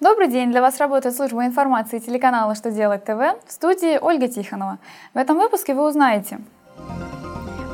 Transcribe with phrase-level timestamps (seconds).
[0.00, 0.52] Добрый день!
[0.52, 4.78] Для вас работает служба информации телеканала «Что делать ТВ» в студии Ольга Тихонова.
[5.12, 6.38] В этом выпуске вы узнаете,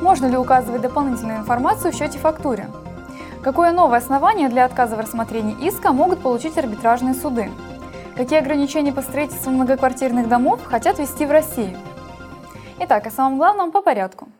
[0.01, 2.65] можно ли указывать дополнительную информацию в счете-фактуре,
[3.43, 7.51] какое новое основание для отказа в рассмотрении иска могут получить арбитражные суды,
[8.17, 11.77] какие ограничения по строительству многоквартирных домов хотят ввести в России.
[12.79, 14.29] Итак, о самом главном по порядку–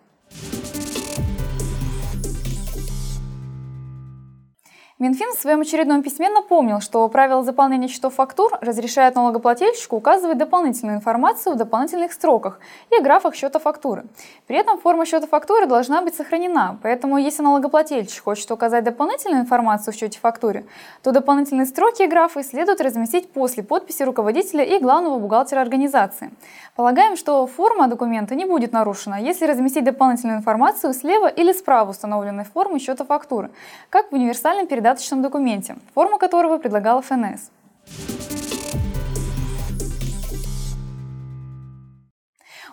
[4.98, 10.96] Минфин в своем очередном письме напомнил, что правила заполнения счетов фактур разрешают налогоплательщику указывать дополнительную
[10.96, 12.62] информацию в дополнительных строках
[12.98, 14.06] и графах счета фактуры.
[14.48, 19.94] При этом форма счета фактуры должна быть сохранена, поэтому если налогоплательщик хочет указать дополнительную информацию
[19.94, 20.66] в счете фактуре,
[21.04, 26.32] то дополнительные строки и графы следует разместить после подписи руководителя и главного бухгалтера организации.
[26.78, 32.46] Полагаем, что форма документа не будет нарушена, если разместить дополнительную информацию слева или справа установленной
[32.46, 33.50] формы счета фактуры,
[33.90, 37.50] как в универсальном передаче передаточном документе, форму которого предлагала ФНС.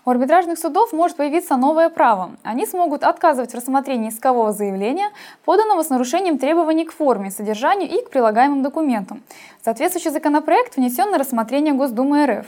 [0.05, 2.33] У арбитражных судов может появиться новое право.
[2.43, 5.11] Они смогут отказывать в рассмотрении искового заявления,
[5.45, 9.23] поданного с нарушением требований к форме, содержанию и к прилагаемым документам.
[9.65, 12.47] Соответствующий законопроект внесен на рассмотрение Госдумы РФ.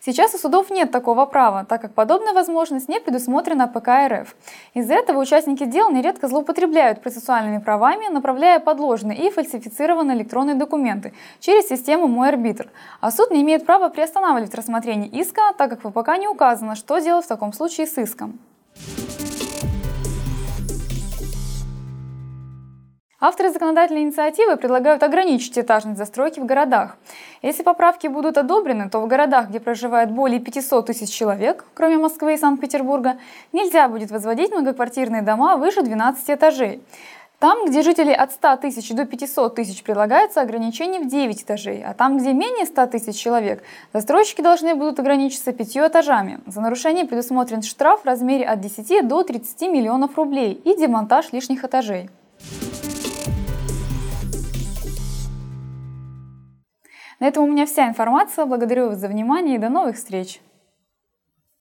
[0.00, 4.34] Сейчас у судов нет такого права, так как подобная возможность не предусмотрена ПК РФ.
[4.72, 11.68] Из-за этого участники дел нередко злоупотребляют процессуальными правами, направляя подложные и фальсифицированные электронные документы через
[11.68, 12.70] систему «Мой арбитр».
[13.00, 17.00] А суд не имеет права приостанавливать рассмотрение иска, так как в ВПК не указано, что
[17.00, 18.38] делать в таком случае с иском.
[23.20, 26.96] Авторы законодательной инициативы предлагают ограничить этажность застройки в городах.
[27.42, 32.34] Если поправки будут одобрены, то в городах, где проживает более 500 тысяч человек, кроме Москвы
[32.34, 33.16] и Санкт-Петербурга,
[33.52, 36.80] нельзя будет возводить многоквартирные дома выше 12 этажей.
[37.44, 41.92] Там, где жители от 100 тысяч до 500 тысяч предлагается ограничение в 9 этажей, а
[41.92, 46.40] там, где менее 100 тысяч человек, застройщики должны будут ограничиться 5 этажами.
[46.46, 51.66] За нарушение предусмотрен штраф в размере от 10 до 30 миллионов рублей и демонтаж лишних
[51.66, 52.08] этажей.
[57.20, 58.46] На этом у меня вся информация.
[58.46, 60.40] Благодарю вас за внимание и до новых встреч!